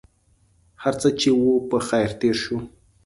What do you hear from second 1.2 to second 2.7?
و په خیر تېر شو.